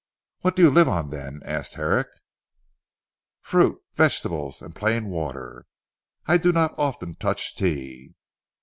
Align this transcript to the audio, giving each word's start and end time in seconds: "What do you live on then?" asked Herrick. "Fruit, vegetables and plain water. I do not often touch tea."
"What 0.39 0.55
do 0.55 0.63
you 0.63 0.71
live 0.71 0.89
on 0.89 1.11
then?" 1.11 1.43
asked 1.45 1.75
Herrick. 1.75 2.07
"Fruit, 3.39 3.83
vegetables 3.93 4.59
and 4.59 4.75
plain 4.75 5.09
water. 5.09 5.67
I 6.25 6.37
do 6.37 6.51
not 6.51 6.73
often 6.79 7.13
touch 7.13 7.55
tea." 7.55 8.15